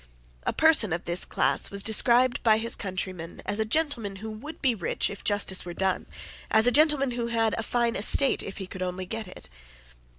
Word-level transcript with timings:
A 0.47 0.51
person 0.51 0.91
of 0.93 1.05
this 1.05 1.25
class 1.25 1.69
was 1.69 1.83
described 1.83 2.41
by 2.41 2.57
his 2.57 2.75
countrymen 2.75 3.39
as 3.45 3.59
a 3.59 3.65
gentleman 3.65 4.15
who 4.15 4.31
would 4.31 4.59
be 4.59 4.73
rich 4.73 5.11
if 5.11 5.23
justice 5.23 5.63
were 5.63 5.75
done, 5.75 6.07
as 6.49 6.65
a 6.65 6.71
gentleman 6.71 7.11
who 7.11 7.27
had 7.27 7.53
a 7.55 7.61
fine 7.61 7.95
estate 7.95 8.41
if 8.41 8.57
he 8.57 8.65
could 8.65 8.81
only 8.81 9.05
get 9.05 9.27
it. 9.27 9.47